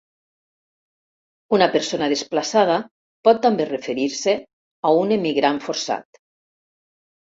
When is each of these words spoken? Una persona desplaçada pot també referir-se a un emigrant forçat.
Una 1.57 1.67
persona 1.75 2.09
desplaçada 2.15 2.79
pot 3.29 3.45
també 3.47 3.71
referir-se 3.71 4.37
a 4.93 4.97
un 5.07 5.19
emigrant 5.23 5.65
forçat. 5.71 6.25